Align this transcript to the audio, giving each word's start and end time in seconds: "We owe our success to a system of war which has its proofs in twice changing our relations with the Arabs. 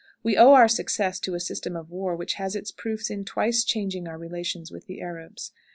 "We 0.23 0.35
owe 0.35 0.53
our 0.53 0.67
success 0.67 1.19
to 1.19 1.35
a 1.35 1.39
system 1.39 1.75
of 1.75 1.91
war 1.91 2.15
which 2.15 2.33
has 2.41 2.55
its 2.55 2.71
proofs 2.71 3.11
in 3.11 3.23
twice 3.23 3.63
changing 3.63 4.07
our 4.07 4.17
relations 4.17 4.71
with 4.71 4.87
the 4.87 4.99
Arabs. 4.99 5.51